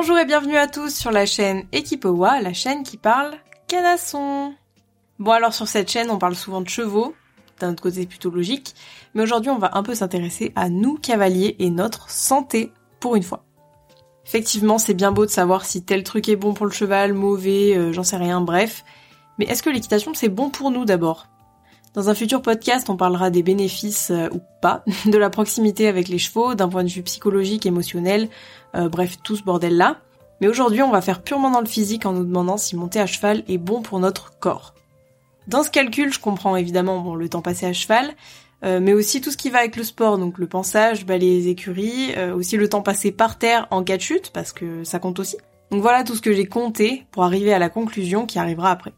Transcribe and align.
Bonjour 0.00 0.18
et 0.18 0.24
bienvenue 0.24 0.56
à 0.56 0.66
tous 0.66 0.94
sur 0.94 1.10
la 1.10 1.26
chaîne 1.26 1.64
Equipowa, 1.72 2.40
la 2.40 2.54
chaîne 2.54 2.84
qui 2.84 2.96
parle 2.96 3.34
canasson. 3.68 4.54
Bon 5.18 5.32
alors 5.32 5.52
sur 5.52 5.68
cette 5.68 5.90
chaîne 5.90 6.10
on 6.10 6.16
parle 6.16 6.34
souvent 6.34 6.62
de 6.62 6.70
chevaux, 6.70 7.14
d'un 7.58 7.72
autre 7.72 7.82
côté 7.82 8.06
plutôt 8.06 8.30
logique, 8.30 8.74
mais 9.12 9.22
aujourd'hui 9.22 9.50
on 9.50 9.58
va 9.58 9.72
un 9.74 9.82
peu 9.82 9.94
s'intéresser 9.94 10.54
à 10.56 10.70
nous 10.70 10.96
cavaliers 10.96 11.54
et 11.58 11.68
notre 11.68 12.08
santé 12.08 12.72
pour 12.98 13.14
une 13.14 13.22
fois. 13.22 13.44
Effectivement 14.24 14.78
c'est 14.78 14.94
bien 14.94 15.12
beau 15.12 15.26
de 15.26 15.30
savoir 15.30 15.66
si 15.66 15.84
tel 15.84 16.02
truc 16.02 16.30
est 16.30 16.36
bon 16.36 16.54
pour 16.54 16.64
le 16.64 16.72
cheval, 16.72 17.12
mauvais, 17.12 17.76
euh, 17.76 17.92
j'en 17.92 18.02
sais 18.02 18.16
rien, 18.16 18.40
bref, 18.40 18.86
mais 19.38 19.44
est-ce 19.44 19.62
que 19.62 19.68
l'équitation 19.68 20.14
c'est 20.14 20.30
bon 20.30 20.48
pour 20.48 20.70
nous 20.70 20.86
d'abord? 20.86 21.26
Dans 21.94 22.08
un 22.08 22.14
futur 22.14 22.40
podcast, 22.40 22.88
on 22.88 22.96
parlera 22.96 23.30
des 23.30 23.42
bénéfices 23.42 24.10
euh, 24.10 24.28
ou 24.32 24.40
pas 24.62 24.84
de 25.06 25.18
la 25.18 25.30
proximité 25.30 25.88
avec 25.88 26.08
les 26.08 26.18
chevaux, 26.18 26.54
d'un 26.54 26.68
point 26.68 26.84
de 26.84 26.88
vue 26.88 27.02
psychologique, 27.02 27.66
émotionnel, 27.66 28.28
euh, 28.76 28.88
bref, 28.88 29.18
tout 29.22 29.36
ce 29.36 29.42
bordel-là. 29.42 29.98
Mais 30.40 30.48
aujourd'hui, 30.48 30.82
on 30.82 30.90
va 30.90 31.00
faire 31.00 31.22
purement 31.22 31.50
dans 31.50 31.60
le 31.60 31.66
physique 31.66 32.06
en 32.06 32.12
nous 32.12 32.24
demandant 32.24 32.56
si 32.56 32.76
monter 32.76 33.00
à 33.00 33.06
cheval 33.06 33.42
est 33.48 33.58
bon 33.58 33.82
pour 33.82 33.98
notre 33.98 34.38
corps. 34.38 34.74
Dans 35.48 35.64
ce 35.64 35.70
calcul, 35.70 36.12
je 36.12 36.20
comprends 36.20 36.54
évidemment 36.54 37.00
bon, 37.00 37.14
le 37.14 37.28
temps 37.28 37.42
passé 37.42 37.66
à 37.66 37.72
cheval, 37.72 38.12
euh, 38.64 38.78
mais 38.80 38.92
aussi 38.92 39.20
tout 39.20 39.30
ce 39.32 39.36
qui 39.36 39.50
va 39.50 39.58
avec 39.58 39.74
le 39.74 39.82
sport, 39.82 40.16
donc 40.16 40.38
le 40.38 40.46
pensage, 40.46 41.04
balayer 41.04 41.38
les 41.38 41.48
écuries, 41.48 42.14
aussi 42.34 42.56
le 42.56 42.68
temps 42.68 42.82
passé 42.82 43.10
par 43.10 43.36
terre 43.36 43.66
en 43.70 43.82
cas 43.82 43.96
de 43.96 44.02
chute, 44.02 44.30
parce 44.32 44.52
que 44.52 44.84
ça 44.84 45.00
compte 45.00 45.18
aussi. 45.18 45.36
Donc 45.72 45.82
voilà 45.82 46.04
tout 46.04 46.14
ce 46.14 46.20
que 46.20 46.32
j'ai 46.32 46.46
compté 46.46 47.04
pour 47.10 47.24
arriver 47.24 47.52
à 47.52 47.58
la 47.58 47.68
conclusion 47.68 48.26
qui 48.26 48.38
arrivera 48.38 48.70
après. 48.70 48.92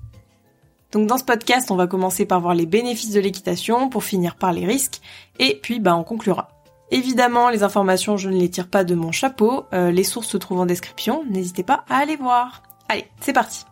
Donc 0.93 1.07
dans 1.07 1.17
ce 1.17 1.25
podcast, 1.25 1.71
on 1.71 1.77
va 1.77 1.87
commencer 1.87 2.27
par 2.27 2.41
voir 2.41 2.55
les 2.55 2.67
bénéfices 2.67 3.13
de 3.13 3.21
l'équitation 3.21 3.89
pour 3.89 4.05
finir 4.05 4.37
par 4.37 4.53
les 4.53 4.67
risques 4.67 5.01
et 5.39 5.59
puis 5.63 5.81
bah 5.81 5.97
on 5.97 6.05
conclura. 6.05 6.49
Évidemment, 6.91 7.49
les 7.49 7.63
informations, 7.63 8.19
je 8.19 8.29
ne 8.29 8.37
les 8.37 8.51
tire 8.51 8.69
pas 8.69 8.85
de 8.85 8.95
mon 8.95 9.11
chapeau, 9.11 9.65
euh, 9.73 9.91
les 9.91 10.05
sources 10.05 10.29
se 10.29 10.37
trouvent 10.37 10.61
en 10.61 10.67
description, 10.67 11.25
n'hésitez 11.31 11.63
pas 11.63 11.85
à 11.89 11.97
aller 11.97 12.17
voir. 12.17 12.63
Allez, 12.91 13.07
c'est 13.21 13.33
parti. 13.33 13.65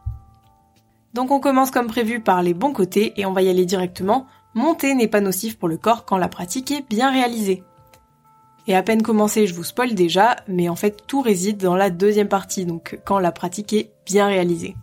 Donc 1.13 1.31
on 1.31 1.41
commence 1.41 1.71
comme 1.71 1.89
prévu 1.89 2.21
par 2.21 2.43
les 2.43 2.55
bons 2.55 2.73
côtés 2.73 3.13
et 3.21 3.27
on 3.27 3.33
va 3.33 3.43
y 3.43 3.51
aller 3.51 3.67
directement. 3.67 4.27
Monter 4.55 4.95
n'est 4.95 5.07
pas 5.07 5.21
nocif 5.21 5.59
pour 5.59 5.69
le 5.69 5.77
corps 5.77 6.07
quand 6.07 6.17
la 6.17 6.29
pratique 6.29 6.71
est 6.71 6.89
bien 6.89 7.11
réalisée. 7.11 7.63
Et 8.67 8.75
à 8.75 8.83
peine 8.83 9.03
commencé, 9.03 9.47
je 9.47 9.55
vous 9.55 9.65
spoil 9.65 9.95
déjà, 9.95 10.37
mais 10.49 10.71
en 10.71 10.77
fait 10.77 11.07
tout 11.07 11.21
réside 11.21 11.59
dans 11.59 11.77
la 11.77 11.91
deuxième 11.91 12.29
partie, 12.29 12.65
donc 12.65 12.99
quand 13.05 13.19
la 13.19 13.33
pratique 13.33 13.75
est 13.75 13.93
bien 14.07 14.27
réalisée. 14.27 14.75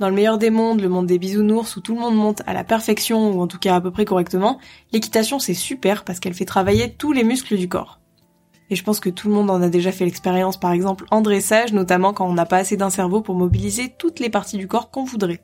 Dans 0.00 0.08
le 0.08 0.14
meilleur 0.14 0.38
des 0.38 0.48
mondes, 0.48 0.80
le 0.80 0.88
monde 0.88 1.06
des 1.06 1.18
bisounours 1.18 1.76
où 1.76 1.82
tout 1.82 1.94
le 1.94 2.00
monde 2.00 2.16
monte 2.16 2.40
à 2.46 2.54
la 2.54 2.64
perfection 2.64 3.32
ou 3.32 3.42
en 3.42 3.46
tout 3.46 3.58
cas 3.58 3.76
à 3.76 3.82
peu 3.82 3.90
près 3.90 4.06
correctement, 4.06 4.58
l'équitation 4.92 5.38
c'est 5.38 5.52
super 5.52 6.04
parce 6.04 6.20
qu'elle 6.20 6.32
fait 6.32 6.46
travailler 6.46 6.94
tous 6.94 7.12
les 7.12 7.22
muscles 7.22 7.58
du 7.58 7.68
corps. 7.68 8.00
Et 8.70 8.76
je 8.76 8.82
pense 8.82 8.98
que 8.98 9.10
tout 9.10 9.28
le 9.28 9.34
monde 9.34 9.50
en 9.50 9.60
a 9.60 9.68
déjà 9.68 9.92
fait 9.92 10.06
l'expérience 10.06 10.58
par 10.58 10.72
exemple 10.72 11.04
en 11.10 11.20
dressage, 11.20 11.74
notamment 11.74 12.14
quand 12.14 12.26
on 12.26 12.32
n'a 12.32 12.46
pas 12.46 12.56
assez 12.56 12.78
d'un 12.78 12.88
cerveau 12.88 13.20
pour 13.20 13.34
mobiliser 13.34 13.92
toutes 13.98 14.20
les 14.20 14.30
parties 14.30 14.56
du 14.56 14.66
corps 14.66 14.90
qu'on 14.90 15.04
voudrait. 15.04 15.42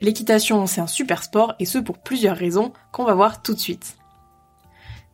L'équitation 0.00 0.66
c'est 0.66 0.80
un 0.80 0.88
super 0.88 1.22
sport 1.22 1.54
et 1.60 1.64
ce 1.64 1.78
pour 1.78 1.98
plusieurs 1.98 2.36
raisons 2.36 2.72
qu'on 2.90 3.04
va 3.04 3.14
voir 3.14 3.40
tout 3.40 3.54
de 3.54 3.60
suite. 3.60 3.98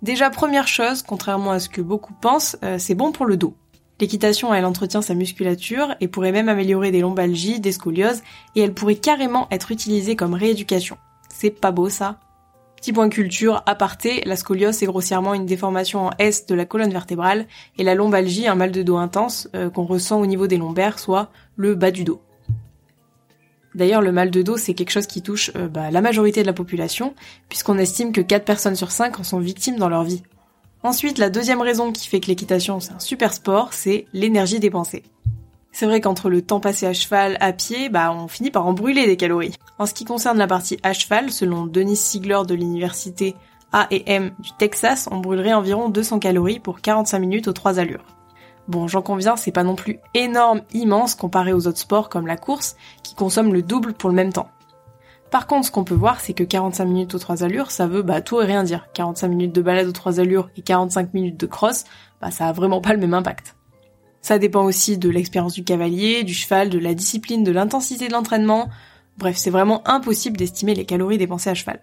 Déjà 0.01 0.31
première 0.31 0.67
chose, 0.67 1.03
contrairement 1.03 1.51
à 1.51 1.59
ce 1.59 1.69
que 1.69 1.83
beaucoup 1.83 2.15
pensent, 2.15 2.57
euh, 2.65 2.79
c'est 2.79 2.95
bon 2.95 3.13
pour 3.13 3.27
le 3.27 3.37
dos. 3.37 3.55
L'équitation, 4.01 4.53
elle 4.53 4.65
entretient 4.65 5.03
sa 5.03 5.15
musculature 5.15 5.95
et 6.01 6.09
pourrait 6.09 6.33
même 6.33 6.49
améliorer 6.49 6.91
des 6.91 7.01
lombalgies, 7.01 7.61
des 7.61 7.73
scolioses, 7.73 8.23
et 8.57 8.61
elle 8.61 8.75
pourrait 8.75 8.97
carrément 8.97 9.47
être 9.51 9.71
utilisée 9.71 10.17
comme 10.17 10.35
rééducation. 10.35 10.99
C'est 11.29 11.51
pas 11.51 11.71
beau 11.71 11.89
ça? 11.89 12.19
Petit 12.77 12.93
point 12.93 13.09
culture, 13.09 13.63
aparté, 13.67 14.23
la 14.27 14.37
scoliose 14.37 14.75
c'est 14.75 14.87
grossièrement 14.87 15.33
une 15.33 15.47
déformation 15.47 16.07
en 16.07 16.11
S 16.19 16.45
de 16.47 16.55
la 16.55 16.67
colonne 16.67 16.93
vertébrale, 16.93 17.47
et 17.79 17.85
la 17.85 17.95
lombalgie 17.95 18.49
un 18.49 18.57
mal 18.57 18.73
de 18.73 18.83
dos 18.83 18.97
intense 18.97 19.49
euh, 19.55 19.71
qu'on 19.71 19.85
ressent 19.85 20.21
au 20.21 20.27
niveau 20.27 20.49
des 20.49 20.59
lombaires, 20.59 20.99
soit 20.99 21.31
le 21.57 21.77
bas 21.77 21.93
du 21.93 22.05
dos. 22.05 22.21
D'ailleurs, 23.75 24.03
le 24.03 24.13
mal 24.13 24.31
de 24.31 24.43
dos, 24.43 24.57
c'est 24.57 24.75
quelque 24.75 24.91
chose 24.91 25.07
qui 25.07 25.23
touche 25.23 25.51
euh, 25.57 25.67
bah, 25.69 25.91
la 25.91 26.01
majorité 26.01 26.43
de 26.43 26.47
la 26.47 26.53
population, 26.53 27.15
puisqu'on 27.49 27.79
estime 27.79 28.13
que 28.13 28.21
4 28.21 28.45
personnes 28.45 28.77
sur 28.77 28.91
5 28.91 29.19
en 29.19 29.25
sont 29.25 29.41
victimes 29.41 29.77
dans 29.77 29.89
leur 29.89 30.05
vie. 30.05 30.23
Ensuite, 30.85 31.17
la 31.17 31.31
deuxième 31.31 31.63
raison 31.63 31.93
qui 31.93 32.07
fait 32.07 32.21
que 32.21 32.27
l'équitation 32.27 32.79
c'est 32.79 32.93
un 32.93 32.99
super 32.99 33.33
sport, 33.33 33.73
c'est 33.73 34.05
l'énergie 34.13 34.61
dépensée. 34.61 35.03
C'est 35.73 35.87
vrai 35.87 36.03
qu'entre 36.03 36.29
le 36.29 36.43
temps 36.43 36.61
passé 36.61 36.85
à 36.85 36.93
cheval, 36.93 37.39
à 37.41 37.55
pied, 37.55 37.89
bah 37.89 38.13
on 38.13 38.29
finit 38.29 38.51
par 38.51 38.67
en 38.67 38.75
brûler 38.75 39.07
des 39.07 39.17
calories. 39.17 39.57
En 39.79 39.87
ce 39.87 39.95
qui 39.95 40.05
concerne 40.05 40.37
la 40.37 40.47
partie 40.47 40.79
à 40.83 40.93
cheval, 40.93 41.31
selon 41.31 41.65
Denis 41.65 41.97
Ziegler 41.97 42.43
de 42.47 42.55
l'université 42.55 43.35
A&M 43.73 44.33
du 44.39 44.51
Texas, 44.59 45.09
on 45.11 45.21
brûlerait 45.21 45.55
environ 45.55 45.89
200 45.89 46.19
calories 46.19 46.61
pour 46.61 46.83
45 46.83 47.19
minutes 47.19 47.49
aux 47.49 47.55
trois 47.55 47.79
allures. 47.79 48.05
Bon, 48.69 48.87
j'en 48.87 49.01
conviens, 49.01 49.37
c'est 49.37 49.53
pas 49.53 49.65
non 49.65 49.77
plus 49.77 50.01
énorme, 50.13 50.61
immense 50.75 51.15
comparé 51.15 51.55
aux 51.55 51.67
autres 51.67 51.79
sports 51.79 52.11
comme 52.11 52.27
la 52.27 52.37
course, 52.37 52.77
qui 53.03 53.15
consomment 53.15 53.55
le 53.55 53.63
double 53.63 53.95
pour 53.95 54.11
le 54.11 54.17
même 54.17 54.35
temps. 54.35 54.51
Par 55.35 55.49
contre, 55.49 55.67
ce 55.67 55.73
qu'on 55.73 55.83
peut 55.83 55.97
voir, 55.97 56.21
c'est 56.21 56.33
que 56.33 56.45
45 56.45 56.85
minutes 56.85 57.15
aux 57.17 57.19
trois 57.19 57.43
allures, 57.43 57.73
ça 57.73 57.89
veut 57.89 58.03
bah, 58.03 58.21
tout 58.21 58.41
et 58.41 58.45
rien 58.45 58.63
dire. 58.63 58.87
45 58.95 59.27
minutes 59.27 59.53
de 59.53 59.63
balade 59.63 59.89
aux 59.89 59.93
trois 59.93 60.21
allures 60.21 60.49
et 60.57 60.63
45 60.63 61.13
minutes 61.13 61.41
de 61.41 61.47
cross, 61.47 61.87
bah, 62.21 62.31
ça 62.31 62.47
a 62.47 62.53
vraiment 62.53 62.81
pas 62.81 62.93
le 62.93 63.01
même 63.01 63.15
impact. 63.15 63.57
Ça 64.23 64.39
dépend 64.39 64.63
aussi 64.63 64.97
de 64.97 65.11
l'expérience 65.11 65.55
du 65.55 65.65
cavalier, 65.65 66.23
du 66.23 66.33
cheval, 66.33 66.71
de 66.71 66.79
la 66.79 66.95
discipline, 66.95 67.43
de 67.43 67.51
l'intensité 67.51 68.07
de 68.07 68.13
l'entraînement. 68.13 68.69
Bref, 69.19 69.35
c'est 69.37 69.51
vraiment 69.51 69.83
impossible 69.89 70.37
d'estimer 70.37 70.77
les 70.77 70.85
calories 70.85 71.19
dépensées 71.19 71.51
à 71.51 71.55
cheval. 71.55 71.81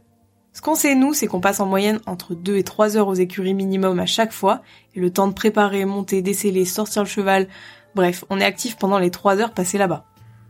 Ce 0.54 0.62
qu'on 0.62 0.76
sait 0.76 0.96
nous, 0.96 1.14
c'est 1.14 1.28
qu'on 1.28 1.42
passe 1.42 1.60
en 1.60 1.66
moyenne 1.66 2.00
entre 2.06 2.36
2 2.36 2.56
et 2.56 2.64
3 2.64 2.96
heures 2.96 3.10
aux 3.10 3.16
écuries 3.16 3.54
minimum 3.54 4.00
à 4.00 4.06
chaque 4.06 4.32
fois, 4.32 4.62
et 4.96 5.02
le 5.02 5.12
temps 5.12 5.28
de 5.28 5.34
préparer, 5.34 5.84
monter, 5.84 6.22
déceler, 6.22 6.64
sortir 6.64 7.04
le 7.04 7.10
cheval, 7.10 7.50
bref, 7.96 8.24
on 8.30 8.40
est 8.40 8.46
actif 8.46 8.78
pendant 8.78 8.98
les 8.98 9.12
3 9.12 9.42
heures 9.42 9.54
passées 9.54 9.78
là-bas. 9.78 10.06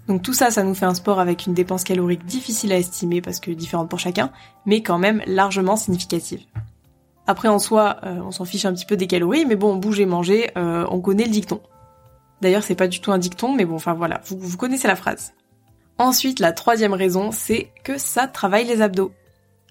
Donc 0.07 0.23
tout 0.23 0.33
ça, 0.33 0.51
ça 0.51 0.63
nous 0.63 0.73
fait 0.73 0.85
un 0.85 0.93
sport 0.93 1.19
avec 1.19 1.45
une 1.45 1.53
dépense 1.53 1.83
calorique 1.83 2.25
difficile 2.25 2.71
à 2.73 2.77
estimer 2.77 3.21
parce 3.21 3.39
que 3.39 3.51
différente 3.51 3.89
pour 3.89 3.99
chacun, 3.99 4.31
mais 4.65 4.81
quand 4.81 4.97
même 4.97 5.21
largement 5.27 5.75
significative. 5.75 6.41
Après 7.27 7.47
en 7.47 7.59
soi, 7.59 7.97
euh, 8.03 8.19
on 8.25 8.31
s'en 8.31 8.45
fiche 8.45 8.65
un 8.65 8.73
petit 8.73 8.85
peu 8.85 8.97
des 8.97 9.07
calories, 9.07 9.45
mais 9.45 9.55
bon, 9.55 9.75
bouger, 9.75 10.05
manger, 10.05 10.51
euh, 10.57 10.85
on 10.89 10.99
connaît 10.99 11.25
le 11.25 11.29
dicton. 11.29 11.61
D'ailleurs, 12.41 12.63
c'est 12.63 12.75
pas 12.75 12.87
du 12.87 12.99
tout 12.99 13.11
un 13.11 13.19
dicton, 13.19 13.53
mais 13.53 13.65
bon, 13.65 13.75
enfin 13.75 13.93
voilà, 13.93 14.21
vous, 14.25 14.37
vous 14.39 14.57
connaissez 14.57 14.87
la 14.87 14.95
phrase. 14.95 15.33
Ensuite, 15.99 16.39
la 16.39 16.51
troisième 16.51 16.93
raison, 16.93 17.31
c'est 17.31 17.71
que 17.83 17.99
ça 17.99 18.27
travaille 18.27 18.65
les 18.65 18.81
abdos. 18.81 19.11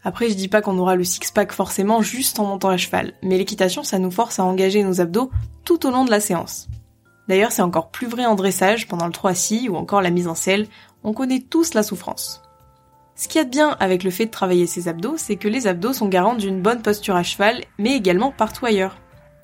Après, 0.05 0.31
je 0.31 0.35
dis 0.35 0.49
pas 0.49 0.63
qu'on 0.63 0.79
aura 0.79 0.95
le 0.97 1.05
six-pack 1.05 1.53
forcément 1.53 2.01
juste 2.01 2.39
en 2.39 2.47
montant 2.47 2.69
à 2.69 2.77
cheval, 2.77 3.13
mais 3.23 3.37
l'équitation, 3.37 3.83
ça 3.83 3.99
nous 3.99 4.11
force 4.11 4.39
à 4.39 4.45
engager 4.45 4.83
nos 4.85 5.01
abdos 5.01 5.31
tout 5.65 5.87
au 5.87 5.91
long 5.91 6.05
de 6.05 6.11
la 6.11 6.21
séance. 6.21 6.69
D'ailleurs, 7.31 7.53
c'est 7.53 7.63
encore 7.63 7.93
plus 7.93 8.09
vrai 8.09 8.27
en 8.27 8.35
dressage, 8.35 8.89
pendant 8.89 9.07
le 9.07 9.13
3 9.13 9.35
si 9.35 9.69
ou 9.69 9.77
encore 9.77 10.03
la 10.03 10.11
mise 10.11 10.27
en 10.27 10.35
selle, 10.35 10.67
on 11.05 11.13
connaît 11.13 11.39
tous 11.39 11.75
la 11.75 11.85
souffrance. 11.85 12.43
Ce 13.15 13.29
qu'il 13.29 13.41
y 13.41 13.45
de 13.45 13.51
bien 13.51 13.77
avec 13.79 14.03
le 14.03 14.11
fait 14.11 14.27
de 14.27 14.33
travailler 14.33 14.67
ses 14.67 14.89
abdos, 14.89 15.17
c'est 15.17 15.37
que 15.37 15.47
les 15.47 15.69
abdos 15.69 15.93
sont 15.93 16.09
garants 16.09 16.35
d'une 16.35 16.61
bonne 16.61 16.83
posture 16.83 17.15
à 17.15 17.23
cheval, 17.23 17.63
mais 17.79 17.95
également 17.95 18.33
partout 18.33 18.67
ailleurs. 18.67 18.97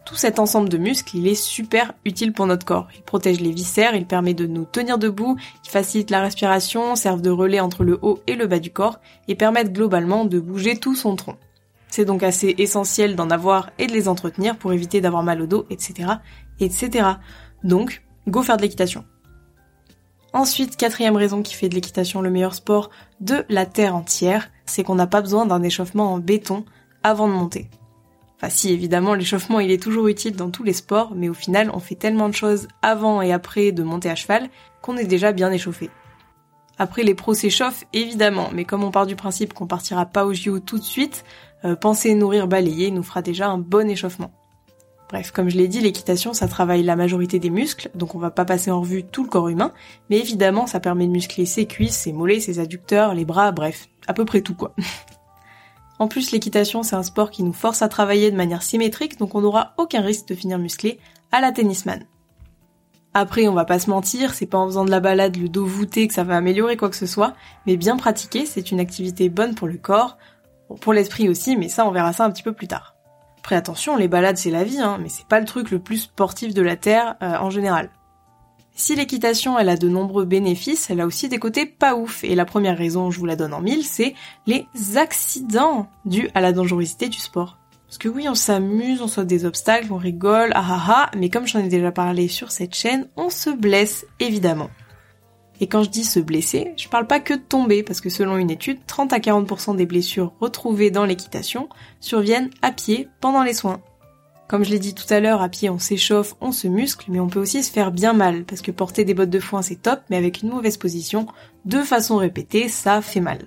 Tout 0.04 0.16
cet 0.16 0.40
ensemble 0.40 0.68
de 0.68 0.78
muscles, 0.78 1.16
il 1.16 1.28
est 1.28 1.36
super 1.36 1.92
utile 2.04 2.32
pour 2.32 2.48
notre 2.48 2.66
corps. 2.66 2.88
Il 2.96 3.02
protège 3.02 3.38
les 3.38 3.52
viscères, 3.52 3.94
il 3.94 4.04
permet 4.04 4.34
de 4.34 4.48
nous 4.48 4.64
tenir 4.64 4.98
debout, 4.98 5.36
il 5.64 5.70
facilite 5.70 6.10
la 6.10 6.22
respiration, 6.22 6.96
servent 6.96 7.22
de 7.22 7.30
relais 7.30 7.60
entre 7.60 7.84
le 7.84 8.00
haut 8.02 8.18
et 8.26 8.34
le 8.34 8.48
bas 8.48 8.58
du 8.58 8.72
corps, 8.72 8.98
et 9.28 9.36
permettent 9.36 9.72
globalement 9.72 10.24
de 10.24 10.40
bouger 10.40 10.76
tout 10.76 10.96
son 10.96 11.14
tronc. 11.14 11.36
C'est 11.88 12.04
donc 12.04 12.24
assez 12.24 12.52
essentiel 12.58 13.14
d'en 13.14 13.30
avoir 13.30 13.70
et 13.78 13.86
de 13.86 13.92
les 13.92 14.08
entretenir 14.08 14.56
pour 14.56 14.72
éviter 14.72 15.00
d'avoir 15.00 15.22
mal 15.22 15.40
au 15.40 15.46
dos, 15.46 15.66
etc., 15.70 16.14
etc. 16.58 17.10
Donc, 17.64 18.02
go 18.28 18.42
faire 18.42 18.56
de 18.56 18.62
l'équitation. 18.62 19.04
Ensuite, 20.32 20.76
quatrième 20.76 21.16
raison 21.16 21.42
qui 21.42 21.54
fait 21.54 21.68
de 21.68 21.74
l'équitation 21.74 22.20
le 22.20 22.30
meilleur 22.30 22.54
sport 22.54 22.90
de 23.20 23.44
la 23.48 23.64
Terre 23.64 23.96
entière, 23.96 24.50
c'est 24.66 24.84
qu'on 24.84 24.96
n'a 24.96 25.06
pas 25.06 25.22
besoin 25.22 25.46
d'un 25.46 25.62
échauffement 25.62 26.12
en 26.12 26.18
béton 26.18 26.64
avant 27.02 27.28
de 27.28 27.32
monter. 27.32 27.70
Enfin 28.36 28.50
si, 28.50 28.70
évidemment, 28.70 29.14
l'échauffement 29.14 29.60
il 29.60 29.70
est 29.70 29.82
toujours 29.82 30.08
utile 30.08 30.36
dans 30.36 30.50
tous 30.50 30.62
les 30.62 30.74
sports, 30.74 31.12
mais 31.14 31.30
au 31.30 31.34
final 31.34 31.70
on 31.72 31.78
fait 31.78 31.94
tellement 31.94 32.28
de 32.28 32.34
choses 32.34 32.68
avant 32.82 33.22
et 33.22 33.32
après 33.32 33.72
de 33.72 33.82
monter 33.82 34.10
à 34.10 34.14
cheval 34.14 34.50
qu'on 34.82 34.98
est 34.98 35.06
déjà 35.06 35.32
bien 35.32 35.50
échauffé. 35.50 35.88
Après 36.78 37.02
les 37.02 37.14
pros 37.14 37.32
s'échauffent, 37.32 37.86
évidemment, 37.94 38.50
mais 38.52 38.66
comme 38.66 38.84
on 38.84 38.90
part 38.90 39.06
du 39.06 39.16
principe 39.16 39.54
qu'on 39.54 39.66
partira 39.66 40.04
pas 40.04 40.26
au 40.26 40.34
JO 40.34 40.60
tout 40.60 40.78
de 40.78 40.84
suite, 40.84 41.24
euh, 41.64 41.76
penser 41.76 42.14
nourrir 42.14 42.46
balayer 42.46 42.90
nous 42.90 43.02
fera 43.02 43.22
déjà 43.22 43.48
un 43.48 43.56
bon 43.56 43.88
échauffement. 43.88 44.30
Bref, 45.08 45.30
comme 45.30 45.48
je 45.48 45.56
l'ai 45.56 45.68
dit, 45.68 45.80
l'équitation, 45.80 46.32
ça 46.32 46.48
travaille 46.48 46.82
la 46.82 46.96
majorité 46.96 47.38
des 47.38 47.50
muscles, 47.50 47.90
donc 47.94 48.16
on 48.16 48.18
va 48.18 48.32
pas 48.32 48.44
passer 48.44 48.72
en 48.72 48.80
revue 48.80 49.04
tout 49.04 49.22
le 49.22 49.28
corps 49.28 49.48
humain, 49.48 49.72
mais 50.10 50.18
évidemment, 50.18 50.66
ça 50.66 50.80
permet 50.80 51.06
de 51.06 51.12
muscler 51.12 51.46
ses 51.46 51.66
cuisses, 51.66 51.96
ses 51.96 52.12
mollets, 52.12 52.40
ses 52.40 52.58
adducteurs, 52.58 53.14
les 53.14 53.24
bras, 53.24 53.52
bref, 53.52 53.88
à 54.08 54.14
peu 54.14 54.24
près 54.24 54.40
tout 54.40 54.56
quoi. 54.56 54.74
en 56.00 56.08
plus, 56.08 56.32
l'équitation, 56.32 56.82
c'est 56.82 56.96
un 56.96 57.04
sport 57.04 57.30
qui 57.30 57.44
nous 57.44 57.52
force 57.52 57.82
à 57.82 57.88
travailler 57.88 58.32
de 58.32 58.36
manière 58.36 58.64
symétrique, 58.64 59.16
donc 59.16 59.36
on 59.36 59.42
n'aura 59.42 59.74
aucun 59.78 60.00
risque 60.00 60.26
de 60.26 60.34
finir 60.34 60.58
musclé 60.58 60.98
à 61.30 61.40
la 61.40 61.52
tennisman. 61.52 62.04
Après, 63.14 63.46
on 63.46 63.54
va 63.54 63.64
pas 63.64 63.78
se 63.78 63.88
mentir, 63.88 64.34
c'est 64.34 64.44
pas 64.44 64.58
en 64.58 64.66
faisant 64.66 64.84
de 64.84 64.90
la 64.90 65.00
balade 65.00 65.36
le 65.36 65.48
dos 65.48 65.64
voûté 65.64 66.08
que 66.08 66.14
ça 66.14 66.24
va 66.24 66.36
améliorer 66.36 66.76
quoi 66.76 66.90
que 66.90 66.96
ce 66.96 67.06
soit, 67.06 67.34
mais 67.64 67.76
bien 67.76 67.96
pratiqué, 67.96 68.44
c'est 68.44 68.72
une 68.72 68.80
activité 68.80 69.28
bonne 69.28 69.54
pour 69.54 69.68
le 69.68 69.78
corps, 69.78 70.18
pour 70.80 70.92
l'esprit 70.92 71.28
aussi, 71.28 71.56
mais 71.56 71.68
ça 71.68 71.86
on 71.86 71.92
verra 71.92 72.12
ça 72.12 72.24
un 72.24 72.30
petit 72.32 72.42
peu 72.42 72.52
plus 72.52 72.66
tard. 72.66 72.95
Après 73.46 73.54
attention, 73.54 73.94
les 73.94 74.08
balades 74.08 74.38
c'est 74.38 74.50
la 74.50 74.64
vie, 74.64 74.80
hein, 74.80 74.98
mais 75.00 75.08
c'est 75.08 75.28
pas 75.28 75.38
le 75.38 75.46
truc 75.46 75.70
le 75.70 75.78
plus 75.78 75.98
sportif 75.98 76.52
de 76.52 76.62
la 76.62 76.74
Terre 76.74 77.14
euh, 77.22 77.36
en 77.38 77.48
général. 77.48 77.90
Si 78.74 78.96
l'équitation, 78.96 79.56
elle 79.56 79.68
a 79.68 79.76
de 79.76 79.88
nombreux 79.88 80.24
bénéfices, 80.24 80.90
elle 80.90 81.00
a 81.00 81.06
aussi 81.06 81.28
des 81.28 81.38
côtés 81.38 81.64
pas 81.64 81.94
ouf. 81.94 82.24
Et 82.24 82.34
la 82.34 82.44
première 82.44 82.76
raison, 82.76 83.12
je 83.12 83.20
vous 83.20 83.24
la 83.24 83.36
donne 83.36 83.54
en 83.54 83.60
mille, 83.60 83.84
c'est 83.84 84.14
les 84.48 84.66
accidents 84.96 85.86
dus 86.04 86.28
à 86.34 86.40
la 86.40 86.50
dangerosité 86.52 87.08
du 87.08 87.18
sport. 87.18 87.56
Parce 87.86 87.98
que 87.98 88.08
oui, 88.08 88.28
on 88.28 88.34
s'amuse, 88.34 89.00
on 89.00 89.06
saute 89.06 89.28
des 89.28 89.44
obstacles, 89.44 89.92
on 89.92 89.96
rigole, 89.96 90.50
ah 90.56 90.66
ah 90.68 90.84
ah, 90.88 91.10
mais 91.16 91.30
comme 91.30 91.46
j'en 91.46 91.60
ai 91.60 91.68
déjà 91.68 91.92
parlé 91.92 92.26
sur 92.26 92.50
cette 92.50 92.74
chaîne, 92.74 93.06
on 93.16 93.30
se 93.30 93.50
blesse, 93.50 94.06
évidemment. 94.18 94.70
Et 95.60 95.66
quand 95.66 95.82
je 95.82 95.90
dis 95.90 96.04
se 96.04 96.20
blesser, 96.20 96.72
je 96.76 96.88
parle 96.88 97.06
pas 97.06 97.20
que 97.20 97.34
de 97.34 97.40
tomber, 97.40 97.82
parce 97.82 98.00
que 98.00 98.10
selon 98.10 98.36
une 98.36 98.50
étude, 98.50 98.78
30 98.86 99.12
à 99.12 99.18
40% 99.18 99.76
des 99.76 99.86
blessures 99.86 100.32
retrouvées 100.40 100.90
dans 100.90 101.04
l'équitation 101.04 101.68
surviennent 102.00 102.50
à 102.62 102.72
pied 102.72 103.08
pendant 103.20 103.42
les 103.42 103.54
soins. 103.54 103.80
Comme 104.48 104.64
je 104.64 104.70
l'ai 104.70 104.78
dit 104.78 104.94
tout 104.94 105.12
à 105.12 105.18
l'heure, 105.18 105.42
à 105.42 105.48
pied 105.48 105.70
on 105.70 105.78
s'échauffe, 105.78 106.36
on 106.40 106.52
se 106.52 106.68
muscle, 106.68 107.06
mais 107.10 107.18
on 107.18 107.26
peut 107.26 107.40
aussi 107.40 107.64
se 107.64 107.72
faire 107.72 107.90
bien 107.90 108.12
mal, 108.12 108.44
parce 108.44 108.62
que 108.62 108.70
porter 108.70 109.04
des 109.04 109.14
bottes 109.14 109.30
de 109.30 109.40
foin 109.40 109.62
c'est 109.62 109.82
top, 109.82 110.00
mais 110.08 110.16
avec 110.16 110.42
une 110.42 110.50
mauvaise 110.50 110.76
position, 110.76 111.26
de 111.64 111.82
façon 111.82 112.16
répétée, 112.16 112.68
ça 112.68 113.02
fait 113.02 113.20
mal. 113.20 113.46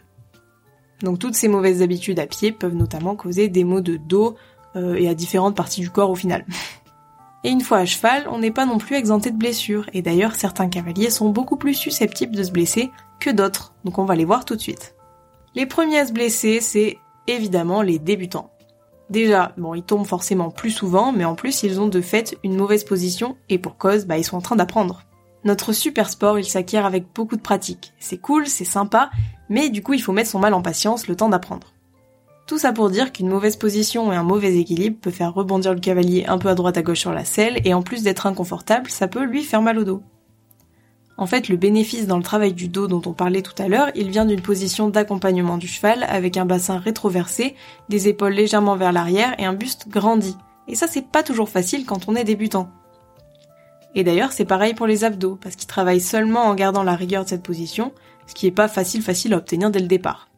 Donc 1.02 1.20
toutes 1.20 1.36
ces 1.36 1.48
mauvaises 1.48 1.82
habitudes 1.82 2.20
à 2.20 2.28
pied 2.28 2.52
peuvent 2.52 2.76
notamment 2.76 3.16
causer 3.16 3.48
des 3.48 3.64
maux 3.64 3.80
de 3.80 3.96
dos 3.96 4.36
euh, 4.76 4.96
et 4.96 5.08
à 5.08 5.14
différentes 5.14 5.56
parties 5.56 5.82
du 5.82 5.90
corps 5.90 6.10
au 6.10 6.16
final. 6.16 6.46
Et 7.44 7.50
une 7.50 7.62
fois 7.62 7.78
à 7.78 7.86
cheval, 7.86 8.28
on 8.30 8.40
n'est 8.40 8.52
pas 8.52 8.66
non 8.66 8.78
plus 8.78 8.96
exempté 8.96 9.32
de 9.32 9.38
blessures, 9.38 9.90
et 9.94 10.02
d'ailleurs 10.02 10.36
certains 10.36 10.68
cavaliers 10.68 11.10
sont 11.10 11.30
beaucoup 11.30 11.56
plus 11.56 11.74
susceptibles 11.74 12.36
de 12.36 12.44
se 12.44 12.52
blesser 12.52 12.92
que 13.20 13.30
d'autres, 13.30 13.74
donc 13.86 13.98
on 13.98 14.06
va 14.06 14.16
les 14.16 14.26
voir 14.26 14.46
tout 14.46 14.56
de 14.56 14.62
suite. 14.62 14.96
Les 15.56 15.66
premiers 15.66 16.00
à 16.00 16.08
se 16.08 16.14
blesser, 16.14 16.60
c'est 16.62 16.98
évidemment 17.28 17.82
les 17.82 18.00
débutants. 18.00 18.52
Déjà, 19.10 19.54
bon, 19.58 19.74
ils 19.74 19.84
tombent 19.84 20.06
forcément 20.06 20.52
plus 20.52 20.70
souvent, 20.70 21.12
mais 21.12 21.26
en 21.26 21.34
plus, 21.34 21.64
ils 21.64 21.82
ont 21.82 21.88
de 21.88 22.02
fait 22.02 22.38
une 22.44 22.56
mauvaise 22.56 22.84
position, 22.84 23.38
et 23.50 23.58
pour 23.58 23.78
cause, 23.78 24.06
bah, 24.06 24.18
ils 24.18 24.24
sont 24.24 24.38
en 24.38 24.42
train 24.42 24.56
d'apprendre. 24.56 25.04
Notre 25.46 25.74
super 25.74 26.10
sport, 26.10 26.38
il 26.38 26.46
s'acquiert 26.46 26.86
avec 26.86 27.06
beaucoup 27.16 27.36
de 27.36 27.42
pratique. 27.42 27.94
C'est 28.00 28.20
cool, 28.20 28.46
c'est 28.46 28.66
sympa, 28.66 29.10
mais 29.48 29.70
du 29.70 29.82
coup, 29.82 29.94
il 29.94 30.02
faut 30.02 30.12
mettre 30.12 30.30
son 30.30 30.40
mal 30.40 30.54
en 30.54 30.62
patience 30.62 31.08
le 31.08 31.16
temps 31.16 31.30
d'apprendre. 31.30 31.74
Tout 32.50 32.58
ça 32.58 32.74
pour 32.74 32.90
dire 32.90 33.12
qu'une 33.12 33.30
mauvaise 33.30 33.58
position 33.58 34.12
et 34.12 34.16
un 34.16 34.24
mauvais 34.24 34.58
équilibre 34.58 34.98
peut 35.00 35.12
faire 35.12 35.36
rebondir 35.36 35.72
le 35.72 35.80
cavalier 35.80 36.26
un 36.26 36.40
peu 36.40 36.50
à 36.50 36.56
droite 36.56 36.78
à 36.78 36.82
gauche 36.82 37.02
sur 37.02 37.14
la 37.14 37.24
selle, 37.24 37.62
et 37.64 37.76
en 37.76 37.84
plus 37.84 38.02
d'être 38.02 38.26
inconfortable, 38.26 38.90
ça 38.90 39.08
peut 39.08 39.24
lui 39.24 39.44
faire 39.44 39.62
mal 39.62 39.78
au 39.78 39.84
dos. 39.84 40.02
En 41.16 41.28
fait, 41.28 41.48
le 41.48 41.58
bénéfice 41.58 42.08
dans 42.08 42.18
le 42.18 42.24
travail 42.24 42.54
du 42.54 42.68
dos 42.68 42.88
dont 42.88 43.04
on 43.06 43.14
parlait 43.14 43.44
tout 43.44 43.54
à 43.62 43.68
l'heure, 43.68 43.92
il 43.94 44.10
vient 44.10 44.26
d'une 44.26 44.42
position 44.42 44.90
d'accompagnement 44.90 45.60
du 45.60 45.68
cheval 45.68 46.08
avec 46.10 46.38
un 46.38 46.46
bassin 46.48 46.80
rétroversé, 46.80 47.54
des 47.88 48.08
épaules 48.08 48.34
légèrement 48.34 48.76
vers 48.76 48.94
l'arrière 48.94 49.36
et 49.38 49.46
un 49.46 49.54
buste 49.54 49.88
grandi. 49.88 50.36
Et 50.68 50.74
ça, 50.74 50.88
c'est 50.88 51.06
pas 51.06 51.22
toujours 51.22 51.50
facile 51.50 51.86
quand 51.86 52.10
on 52.10 52.16
est 52.16 52.24
débutant. 52.24 52.72
Et 53.94 54.04
d'ailleurs, 54.04 54.32
c'est 54.32 54.44
pareil 54.44 54.74
pour 54.74 54.88
les 54.88 55.04
abdos, 55.04 55.38
parce 55.40 55.56
qu'ils 55.56 55.68
travaillent 55.68 56.02
seulement 56.02 56.46
en 56.46 56.56
gardant 56.56 56.82
la 56.82 56.96
rigueur 56.96 57.26
de 57.26 57.30
cette 57.30 57.44
position, 57.44 57.94
ce 58.26 58.34
qui 58.34 58.48
est 58.48 58.52
pas 58.52 58.68
facile 58.68 59.04
facile 59.04 59.36
à 59.36 59.38
obtenir 59.38 59.70
dès 59.70 59.82
le 59.82 59.88
départ. 59.88 60.29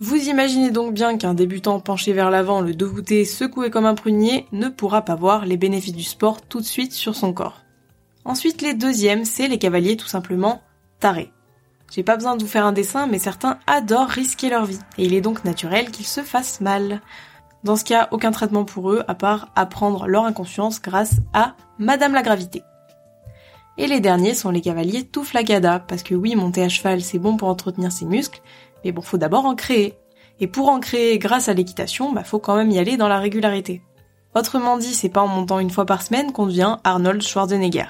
Vous 0.00 0.28
imaginez 0.28 0.70
donc 0.70 0.94
bien 0.94 1.18
qu'un 1.18 1.34
débutant 1.34 1.80
penché 1.80 2.12
vers 2.12 2.30
l'avant, 2.30 2.60
le 2.60 2.72
dos 2.72 2.88
voûté, 2.88 3.24
secoué 3.24 3.68
comme 3.68 3.84
un 3.84 3.96
prunier, 3.96 4.46
ne 4.52 4.68
pourra 4.68 5.02
pas 5.02 5.16
voir 5.16 5.44
les 5.44 5.56
bénéfices 5.56 5.92
du 5.92 6.04
sport 6.04 6.40
tout 6.40 6.60
de 6.60 6.64
suite 6.64 6.92
sur 6.92 7.16
son 7.16 7.32
corps. 7.32 7.62
Ensuite, 8.24 8.62
les 8.62 8.74
deuxièmes, 8.74 9.24
c'est 9.24 9.48
les 9.48 9.58
cavaliers 9.58 9.96
tout 9.96 10.06
simplement 10.06 10.62
tarés. 11.00 11.32
J'ai 11.90 12.04
pas 12.04 12.14
besoin 12.14 12.36
de 12.36 12.42
vous 12.44 12.48
faire 12.48 12.64
un 12.64 12.72
dessin, 12.72 13.08
mais 13.08 13.18
certains 13.18 13.58
adorent 13.66 14.08
risquer 14.08 14.50
leur 14.50 14.66
vie, 14.66 14.78
et 14.98 15.06
il 15.06 15.14
est 15.14 15.20
donc 15.20 15.44
naturel 15.44 15.90
qu'ils 15.90 16.06
se 16.06 16.20
fassent 16.20 16.60
mal. 16.60 17.00
Dans 17.64 17.74
ce 17.74 17.84
cas, 17.84 18.06
aucun 18.12 18.30
traitement 18.30 18.64
pour 18.64 18.92
eux, 18.92 19.02
à 19.08 19.16
part 19.16 19.48
apprendre 19.56 20.06
leur 20.06 20.26
inconscience 20.26 20.80
grâce 20.80 21.16
à 21.32 21.56
Madame 21.80 22.14
la 22.14 22.22
Gravité. 22.22 22.62
Et 23.78 23.86
les 23.86 24.00
derniers 24.00 24.34
sont 24.34 24.50
les 24.50 24.60
cavaliers 24.60 25.04
tout 25.04 25.24
flagada, 25.24 25.80
parce 25.80 26.04
que 26.04 26.14
oui, 26.14 26.36
monter 26.36 26.62
à 26.62 26.68
cheval 26.68 27.00
c'est 27.00 27.18
bon 27.18 27.36
pour 27.36 27.48
entretenir 27.48 27.90
ses 27.90 28.04
muscles, 28.04 28.42
mais 28.84 28.92
bon, 28.92 29.02
faut 29.02 29.18
d'abord 29.18 29.44
en 29.44 29.54
créer. 29.54 29.94
Et 30.40 30.46
pour 30.46 30.68
en 30.68 30.80
créer 30.80 31.18
grâce 31.18 31.48
à 31.48 31.54
l'équitation, 31.54 32.12
bah 32.12 32.24
faut 32.24 32.38
quand 32.38 32.56
même 32.56 32.70
y 32.70 32.78
aller 32.78 32.96
dans 32.96 33.08
la 33.08 33.18
régularité. 33.18 33.82
Autrement 34.34 34.78
dit, 34.78 34.94
c'est 34.94 35.08
pas 35.08 35.22
en 35.22 35.28
montant 35.28 35.58
une 35.58 35.70
fois 35.70 35.86
par 35.86 36.02
semaine 36.02 36.32
qu'on 36.32 36.46
devient 36.46 36.76
Arnold 36.84 37.22
Schwarzenegger. 37.22 37.86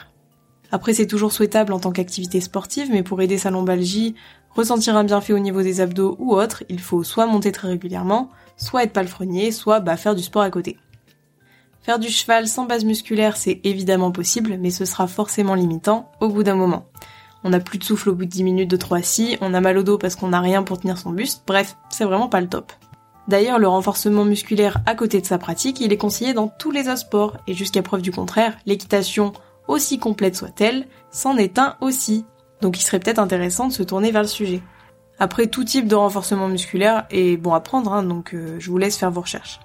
Après, 0.70 0.94
c'est 0.94 1.06
toujours 1.06 1.32
souhaitable 1.32 1.72
en 1.72 1.80
tant 1.80 1.92
qu'activité 1.92 2.40
sportive, 2.40 2.90
mais 2.90 3.02
pour 3.02 3.20
aider 3.20 3.38
sa 3.38 3.50
lombalgie, 3.50 4.14
ressentir 4.54 4.96
un 4.96 5.04
bienfait 5.04 5.32
au 5.32 5.38
niveau 5.38 5.62
des 5.62 5.80
abdos 5.80 6.16
ou 6.18 6.34
autre, 6.34 6.64
il 6.68 6.80
faut 6.80 7.02
soit 7.02 7.26
monter 7.26 7.52
très 7.52 7.68
régulièrement, 7.68 8.30
soit 8.56 8.84
être 8.84 8.92
palefrenier, 8.92 9.50
soit 9.50 9.80
bah, 9.80 9.96
faire 9.96 10.14
du 10.14 10.22
sport 10.22 10.42
à 10.42 10.50
côté. 10.50 10.78
Faire 11.82 11.98
du 11.98 12.08
cheval 12.08 12.46
sans 12.48 12.66
base 12.66 12.84
musculaire, 12.84 13.36
c'est 13.36 13.60
évidemment 13.64 14.10
possible, 14.10 14.58
mais 14.60 14.70
ce 14.70 14.84
sera 14.84 15.06
forcément 15.06 15.54
limitant 15.54 16.10
au 16.20 16.28
bout 16.28 16.42
d'un 16.42 16.54
moment. 16.54 16.86
On 17.44 17.50
n'a 17.50 17.60
plus 17.60 17.78
de 17.78 17.84
souffle 17.84 18.10
au 18.10 18.14
bout 18.14 18.24
de 18.24 18.30
10 18.30 18.42
minutes 18.44 18.70
de 18.70 18.76
3 18.76 18.98
assis, 18.98 19.38
on 19.40 19.54
a 19.54 19.60
mal 19.60 19.78
au 19.78 19.82
dos 19.82 19.98
parce 19.98 20.16
qu'on 20.16 20.28
n'a 20.28 20.40
rien 20.40 20.62
pour 20.62 20.78
tenir 20.78 20.98
son 20.98 21.10
buste, 21.10 21.44
bref, 21.46 21.76
c'est 21.90 22.04
vraiment 22.04 22.28
pas 22.28 22.40
le 22.40 22.48
top. 22.48 22.72
D'ailleurs, 23.28 23.58
le 23.58 23.68
renforcement 23.68 24.24
musculaire 24.24 24.78
à 24.86 24.94
côté 24.94 25.20
de 25.20 25.26
sa 25.26 25.38
pratique, 25.38 25.80
il 25.80 25.92
est 25.92 25.98
conseillé 25.98 26.32
dans 26.32 26.48
tous 26.48 26.70
les 26.70 26.88
autres 26.88 26.98
sports, 26.98 27.36
et 27.46 27.54
jusqu'à 27.54 27.82
preuve 27.82 28.02
du 28.02 28.10
contraire, 28.10 28.56
l'équitation, 28.64 29.34
aussi 29.68 29.98
complète 29.98 30.34
soit-elle, 30.34 30.88
s'en 31.10 31.36
est 31.36 31.58
un 31.58 31.76
aussi. 31.80 32.24
Donc 32.62 32.78
il 32.78 32.82
serait 32.82 32.98
peut-être 32.98 33.18
intéressant 33.18 33.68
de 33.68 33.72
se 33.72 33.82
tourner 33.82 34.10
vers 34.10 34.22
le 34.22 34.28
sujet. 34.28 34.62
Après, 35.18 35.46
tout 35.46 35.64
type 35.64 35.88
de 35.88 35.94
renforcement 35.94 36.48
musculaire 36.48 37.06
est 37.10 37.36
bon 37.36 37.52
à 37.52 37.60
prendre, 37.60 37.92
hein, 37.92 38.02
donc 38.02 38.34
euh, 38.34 38.56
je 38.58 38.70
vous 38.70 38.78
laisse 38.78 38.96
faire 38.96 39.10
vos 39.10 39.20
recherches. 39.20 39.60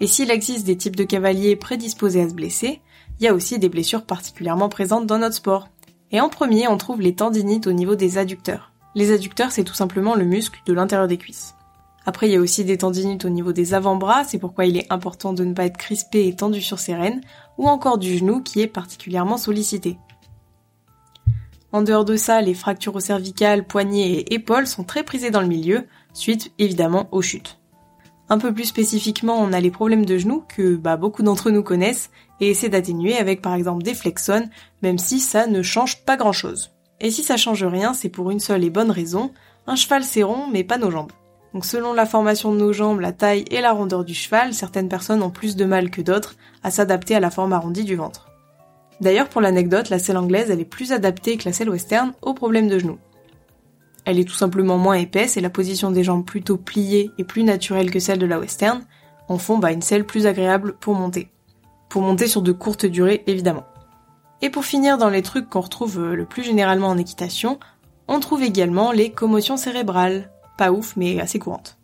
Et 0.00 0.06
s'il 0.06 0.30
existe 0.30 0.66
des 0.66 0.76
types 0.76 0.96
de 0.96 1.04
cavaliers 1.04 1.56
prédisposés 1.56 2.22
à 2.22 2.28
se 2.28 2.34
blesser, 2.34 2.82
il 3.18 3.24
y 3.24 3.28
a 3.28 3.34
aussi 3.34 3.58
des 3.58 3.70
blessures 3.70 4.04
particulièrement 4.04 4.68
présentes 4.68 5.06
dans 5.06 5.18
notre 5.18 5.34
sport. 5.34 5.68
Et 6.12 6.20
en 6.20 6.28
premier, 6.28 6.68
on 6.68 6.76
trouve 6.76 7.00
les 7.00 7.14
tendinites 7.14 7.66
au 7.66 7.72
niveau 7.72 7.96
des 7.96 8.18
adducteurs. 8.18 8.72
Les 8.94 9.12
adducteurs, 9.12 9.50
c'est 9.50 9.64
tout 9.64 9.74
simplement 9.74 10.14
le 10.14 10.24
muscle 10.24 10.60
de 10.66 10.72
l'intérieur 10.72 11.08
des 11.08 11.18
cuisses. 11.18 11.54
Après, 12.06 12.28
il 12.28 12.32
y 12.32 12.36
a 12.36 12.40
aussi 12.40 12.64
des 12.64 12.78
tendinites 12.78 13.24
au 13.24 13.28
niveau 13.28 13.52
des 13.52 13.74
avant-bras, 13.74 14.22
c'est 14.22 14.38
pourquoi 14.38 14.66
il 14.66 14.76
est 14.76 14.90
important 14.92 15.32
de 15.32 15.44
ne 15.44 15.54
pas 15.54 15.66
être 15.66 15.76
crispé 15.76 16.28
et 16.28 16.36
tendu 16.36 16.62
sur 16.62 16.78
ses 16.78 16.94
rênes, 16.94 17.20
ou 17.58 17.66
encore 17.66 17.98
du 17.98 18.16
genou 18.16 18.40
qui 18.40 18.60
est 18.60 18.68
particulièrement 18.68 19.38
sollicité. 19.38 19.98
En 21.72 21.82
dehors 21.82 22.04
de 22.04 22.16
ça, 22.16 22.40
les 22.40 22.54
fractures 22.54 23.02
cervicales, 23.02 23.66
poignets 23.66 24.12
et 24.12 24.34
épaules 24.34 24.68
sont 24.68 24.84
très 24.84 25.02
prisées 25.02 25.32
dans 25.32 25.40
le 25.40 25.48
milieu, 25.48 25.84
suite 26.14 26.52
évidemment 26.58 27.08
aux 27.10 27.22
chutes. 27.22 27.58
Un 28.28 28.38
peu 28.38 28.54
plus 28.54 28.64
spécifiquement, 28.64 29.38
on 29.40 29.52
a 29.52 29.60
les 29.60 29.70
problèmes 29.70 30.06
de 30.06 30.16
genoux 30.16 30.44
que 30.48 30.76
bah, 30.76 30.96
beaucoup 30.96 31.22
d'entre 31.22 31.50
nous 31.50 31.62
connaissent 31.62 32.10
et 32.40 32.50
essaient 32.50 32.68
d'atténuer 32.68 33.16
avec 33.16 33.42
par 33.42 33.54
exemple 33.54 33.82
des 33.82 33.94
flexons, 33.94 34.48
même 34.82 34.98
si 34.98 35.20
ça 35.20 35.46
ne 35.46 35.62
change 35.62 36.04
pas 36.04 36.16
grand 36.16 36.32
chose. 36.32 36.72
Et 37.00 37.10
si 37.10 37.22
ça 37.22 37.36
change 37.36 37.64
rien, 37.64 37.94
c'est 37.94 38.08
pour 38.08 38.30
une 38.30 38.40
seule 38.40 38.64
et 38.64 38.70
bonne 38.70 38.90
raison, 38.90 39.32
un 39.66 39.76
cheval 39.76 40.04
c'est 40.04 40.22
rond 40.22 40.46
mais 40.50 40.64
pas 40.64 40.78
nos 40.78 40.90
jambes. 40.90 41.12
Donc 41.54 41.64
selon 41.64 41.92
la 41.92 42.06
formation 42.06 42.52
de 42.52 42.58
nos 42.58 42.72
jambes, 42.72 43.00
la 43.00 43.12
taille 43.12 43.44
et 43.50 43.60
la 43.60 43.72
rondeur 43.72 44.04
du 44.04 44.14
cheval, 44.14 44.52
certaines 44.52 44.88
personnes 44.88 45.22
ont 45.22 45.30
plus 45.30 45.56
de 45.56 45.64
mal 45.64 45.90
que 45.90 46.02
d'autres 46.02 46.36
à 46.62 46.70
s'adapter 46.70 47.14
à 47.14 47.20
la 47.20 47.30
forme 47.30 47.52
arrondie 47.52 47.84
du 47.84 47.96
ventre. 47.96 48.30
D'ailleurs, 49.00 49.28
pour 49.28 49.40
l'anecdote, 49.40 49.90
la 49.90 49.98
selle 49.98 50.16
anglaise, 50.16 50.50
elle 50.50 50.60
est 50.60 50.64
plus 50.64 50.92
adaptée 50.92 51.36
que 51.36 51.44
la 51.46 51.52
selle 51.52 51.70
western 51.70 52.12
aux 52.22 52.34
problèmes 52.34 52.68
de 52.68 52.78
genoux. 52.78 52.98
Elle 54.04 54.18
est 54.18 54.24
tout 54.24 54.34
simplement 54.34 54.78
moins 54.78 54.94
épaisse 54.94 55.36
et 55.36 55.40
la 55.40 55.50
position 55.50 55.90
des 55.90 56.04
jambes 56.04 56.24
plutôt 56.24 56.56
pliée 56.56 57.10
et 57.18 57.24
plus 57.24 57.42
naturelle 57.42 57.90
que 57.90 58.00
celle 58.00 58.18
de 58.18 58.26
la 58.26 58.38
western 58.38 58.82
en 59.28 59.38
font 59.38 59.58
bah, 59.58 59.72
une 59.72 59.82
selle 59.82 60.04
plus 60.04 60.26
agréable 60.26 60.74
pour 60.78 60.94
monter. 60.94 61.28
Monter 62.00 62.28
sur 62.28 62.42
de 62.42 62.52
courtes 62.52 62.86
durées, 62.86 63.24
évidemment. 63.26 63.64
Et 64.42 64.50
pour 64.50 64.64
finir 64.64 64.98
dans 64.98 65.08
les 65.08 65.22
trucs 65.22 65.48
qu'on 65.48 65.60
retrouve 65.60 65.98
euh, 65.98 66.14
le 66.14 66.26
plus 66.26 66.42
généralement 66.42 66.88
en 66.88 66.98
équitation, 66.98 67.58
on 68.06 68.20
trouve 68.20 68.42
également 68.42 68.92
les 68.92 69.10
commotions 69.10 69.56
cérébrales, 69.56 70.30
pas 70.58 70.72
ouf, 70.72 70.94
mais 70.96 71.20
assez 71.20 71.38
courante. 71.38 71.78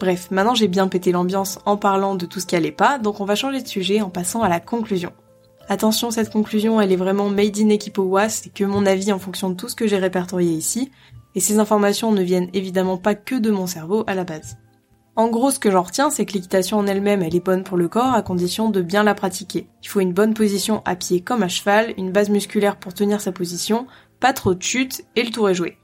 Bref, 0.00 0.30
maintenant 0.30 0.54
j'ai 0.54 0.68
bien 0.68 0.88
pété 0.88 1.12
l'ambiance 1.12 1.58
en 1.66 1.76
parlant 1.76 2.14
de 2.14 2.26
tout 2.26 2.40
ce 2.40 2.46
qui 2.46 2.56
allait 2.56 2.72
pas, 2.72 2.98
donc 2.98 3.20
on 3.20 3.24
va 3.24 3.34
changer 3.34 3.62
de 3.62 3.68
sujet 3.68 4.00
en 4.00 4.10
passant 4.10 4.42
à 4.42 4.48
la 4.48 4.60
conclusion. 4.60 5.12
Attention, 5.68 6.10
cette 6.10 6.32
conclusion, 6.32 6.80
elle 6.80 6.90
est 6.90 6.96
vraiment 6.96 7.28
made 7.28 7.58
in 7.58 7.68
Equipowa, 7.68 8.28
c'est 8.28 8.52
que 8.52 8.64
mon 8.64 8.86
avis 8.86 9.12
en 9.12 9.18
fonction 9.18 9.50
de 9.50 9.54
tout 9.54 9.68
ce 9.68 9.76
que 9.76 9.86
j'ai 9.86 9.98
répertorié 9.98 10.52
ici, 10.52 10.90
et 11.34 11.40
ces 11.40 11.58
informations 11.58 12.12
ne 12.12 12.22
viennent 12.22 12.50
évidemment 12.52 12.98
pas 12.98 13.14
que 13.14 13.36
de 13.36 13.50
mon 13.50 13.66
cerveau 13.66 14.02
à 14.06 14.14
la 14.14 14.24
base. 14.24 14.56
En 15.16 15.28
gros, 15.28 15.50
ce 15.50 15.58
que 15.58 15.70
j'en 15.70 15.82
retiens, 15.82 16.08
c'est 16.10 16.24
que 16.24 16.34
l'équitation 16.34 16.78
en 16.78 16.86
elle-même, 16.86 17.22
elle 17.22 17.34
est 17.34 17.44
bonne 17.44 17.64
pour 17.64 17.76
le 17.76 17.88
corps 17.88 18.14
à 18.14 18.22
condition 18.22 18.70
de 18.70 18.80
bien 18.80 19.02
la 19.02 19.14
pratiquer. 19.14 19.66
Il 19.82 19.88
faut 19.88 20.00
une 20.00 20.12
bonne 20.12 20.34
position 20.34 20.82
à 20.84 20.94
pied 20.94 21.20
comme 21.20 21.42
à 21.42 21.48
cheval, 21.48 21.92
une 21.98 22.12
base 22.12 22.30
musculaire 22.30 22.76
pour 22.76 22.94
tenir 22.94 23.20
sa 23.20 23.32
position, 23.32 23.86
pas 24.20 24.32
trop 24.32 24.54
de 24.54 24.62
chute, 24.62 25.04
et 25.16 25.24
le 25.24 25.30
tour 25.30 25.50
est 25.50 25.54
joué. 25.54 25.76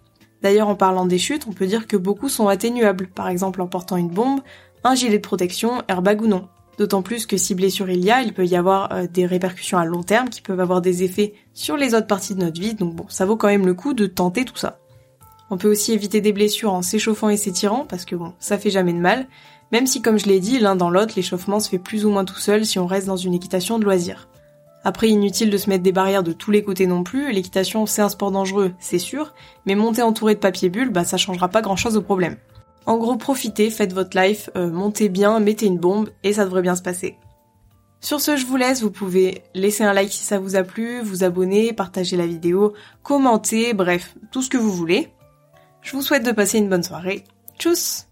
D'ailleurs, 0.43 0.69
en 0.69 0.77
parlant 0.77 1.07
des 1.07 1.19
chutes, 1.19 1.47
on 1.49 1.53
peut 1.53 1.67
dire 1.67 1.87
que 1.87 1.97
beaucoup 1.97 2.29
sont 2.29 2.49
atténuables, 2.49 3.09
par 3.09 3.29
exemple 3.29 3.61
en 3.61 3.67
portant 3.67 3.97
une 3.97 4.11
bombe, 4.11 4.41
un 4.85 4.95
gilet 4.95 5.19
de 5.19 5.27
protection, 5.27 5.83
airbag 5.89 6.23
ou 6.23 6.29
non. 6.29 6.49
D'autant 6.79 7.03
plus 7.03 7.27
que 7.27 7.37
si 7.37 7.55
blessure 7.55 7.91
il 7.91 8.05
y 8.05 8.11
a, 8.11 8.23
il 8.23 8.35
peut 8.35 8.47
y 8.47 8.55
avoir 8.55 8.93
euh, 8.93 9.07
des 9.07 9.27
répercussions 9.27 9.79
à 9.79 9.87
long 9.87 10.03
terme 10.03 10.29
qui 10.29 10.43
peuvent 10.43 10.61
avoir 10.61 10.83
des 10.83 11.03
effets 11.03 11.33
sur 11.55 11.77
les 11.77 11.95
autres 11.95 12.07
parties 12.07 12.35
de 12.35 12.41
notre 12.41 12.61
vie, 12.61 12.75
donc 12.75 12.95
bon, 12.95 13.07
ça 13.09 13.25
vaut 13.25 13.37
quand 13.37 13.49
même 13.49 13.67
le 13.67 13.75
coup 13.75 13.95
de 13.95 14.07
tenter 14.07 14.45
tout 14.45 14.57
ça. 14.57 14.79
On 15.51 15.59
peut 15.59 15.71
aussi 15.71 15.93
éviter 15.93 16.21
des 16.21 16.33
blessures 16.33 16.73
en 16.73 16.83
s'échauffant 16.83 17.29
et 17.29 17.37
s'étirant, 17.37 17.87
parce 17.89 18.05
que 18.05 18.17
bon, 18.17 18.33
ça 18.39 18.59
fait 18.59 18.71
jamais 18.71 18.93
de 18.93 18.99
mal, 18.99 19.27
même 19.73 19.87
si 19.87 20.03
comme 20.03 20.19
je 20.19 20.27
l'ai 20.27 20.41
dit, 20.41 20.59
l'un 20.59 20.77
dans 20.77 20.91
l'autre, 20.91 21.15
l'échauffement 21.17 21.61
se 21.61 21.69
fait 21.69 21.79
plus 21.79 22.05
ou 22.05 22.11
moins 22.11 22.25
tout 22.25 22.39
seul 22.39 22.65
si 22.65 22.79
on 22.79 22.87
reste 22.87 23.07
dans 23.07 23.17
une 23.17 23.35
équitation 23.35 23.79
de 23.79 23.85
loisir. 23.85 24.29
Après, 24.85 25.09
inutile 25.09 25.51
de 25.51 25.59
se 25.59 25.69
mettre 25.69 25.83
des 25.83 25.93
barrières 25.93 26.23
de 26.23 26.33
tous 26.33 26.53
les 26.53 26.63
côtés 26.63 26.87
non 26.87 27.03
plus, 27.03 27.33
l'équitation 27.33 27.87
c'est 27.87 28.03
un 28.03 28.09
sport 28.09 28.31
dangereux, 28.31 28.73
c'est 28.79 29.01
sûr, 29.01 29.35
mais 29.67 29.75
monter 29.75 30.03
entouré 30.03 30.35
de 30.35 30.41
papier 30.41 30.69
bulle, 30.69 30.91
bah 30.91 31.05
ça 31.05 31.17
changera 31.17 31.49
pas 31.49 31.63
grand 31.63 31.75
chose 31.75 31.97
au 31.97 32.03
problème. 32.03 32.37
En 32.87 32.97
gros, 32.97 33.17
profitez, 33.17 33.71
faites 33.71 33.93
votre 33.93 34.17
life, 34.17 34.49
euh, 34.57 34.71
montez 34.71 35.09
bien, 35.09 35.41
mettez 35.41 35.67
une 35.67 35.79
bombe, 35.79 36.11
et 36.23 36.35
ça 36.35 36.45
devrait 36.45 36.63
bien 36.63 36.77
se 36.77 36.83
passer. 36.83 37.17
Sur 38.01 38.21
ce, 38.21 38.37
je 38.37 38.47
vous 38.47 38.57
laisse, 38.57 38.83
vous 38.83 38.93
pouvez 38.93 39.43
laisser 39.55 39.83
un 39.83 39.93
like 39.93 40.13
si 40.13 40.23
ça 40.23 40.39
vous 40.39 40.55
a 40.55 40.63
plu, 40.63 41.01
vous 41.01 41.25
abonner, 41.25 41.73
partager 41.73 42.17
la 42.17 42.27
vidéo, 42.27 42.75
commenter, 43.03 43.75
bref, 43.75 44.15
tout 44.31 44.43
ce 44.43 44.51
que 44.51 44.57
vous 44.57 44.71
voulez. 44.71 45.09
Je 45.87 45.93
vous 45.93 46.03
souhaite 46.03 46.27
de 46.27 46.33
passer 46.33 46.59
une 46.59 46.69
bonne 46.69 46.83
soirée. 46.83 47.23
Tchuss 47.61 48.09